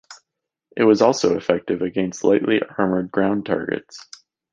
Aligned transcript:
It 0.75 0.83
was 0.83 1.03
also 1.03 1.37
effective 1.37 1.83
against 1.83 2.23
lightly 2.23 2.59
armored 2.79 3.11
ground 3.11 3.45
targets. 3.45 4.07